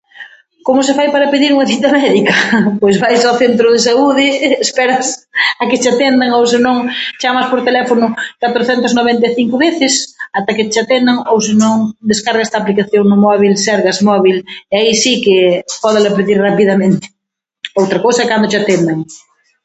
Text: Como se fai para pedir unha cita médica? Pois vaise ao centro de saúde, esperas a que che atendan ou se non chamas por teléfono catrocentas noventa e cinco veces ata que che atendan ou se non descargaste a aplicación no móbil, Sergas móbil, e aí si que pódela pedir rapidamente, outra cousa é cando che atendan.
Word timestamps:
Como 0.67 0.81
se 0.87 0.93
fai 0.97 1.07
para 1.11 1.31
pedir 1.33 1.51
unha 1.55 1.69
cita 1.71 1.89
médica? 1.99 2.33
Pois 2.81 2.95
vaise 3.03 3.25
ao 3.27 3.39
centro 3.43 3.67
de 3.73 3.79
saúde, 3.87 4.25
esperas 4.67 5.05
a 5.61 5.63
que 5.69 5.79
che 5.81 5.89
atendan 5.91 6.31
ou 6.39 6.43
se 6.51 6.59
non 6.65 6.77
chamas 7.21 7.47
por 7.51 7.59
teléfono 7.69 8.05
catrocentas 8.43 8.95
noventa 8.99 9.25
e 9.29 9.35
cinco 9.39 9.55
veces 9.65 9.93
ata 10.37 10.55
que 10.57 10.69
che 10.71 10.79
atendan 10.83 11.17
ou 11.31 11.37
se 11.47 11.53
non 11.63 11.75
descargaste 12.11 12.55
a 12.55 12.61
aplicación 12.63 13.03
no 13.07 13.17
móbil, 13.25 13.53
Sergas 13.65 13.97
móbil, 14.09 14.37
e 14.73 14.75
aí 14.79 14.91
si 15.03 15.13
que 15.23 15.37
pódela 15.83 16.15
pedir 16.17 16.37
rapidamente, 16.47 17.05
outra 17.81 17.97
cousa 18.05 18.21
é 18.23 18.29
cando 18.31 18.49
che 18.51 18.59
atendan. 18.59 18.99